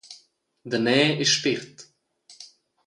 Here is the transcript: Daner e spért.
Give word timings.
Daner 0.69 1.09
e 1.23 1.25
spért. 1.33 1.75